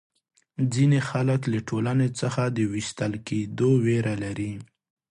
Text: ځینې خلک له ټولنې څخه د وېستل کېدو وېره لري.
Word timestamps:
ځینې 0.73 0.99
خلک 1.09 1.41
له 1.53 1.59
ټولنې 1.69 2.09
څخه 2.19 2.43
د 2.57 2.57
وېستل 2.71 3.13
کېدو 3.27 3.69
وېره 3.85 4.15
لري. 4.23 4.53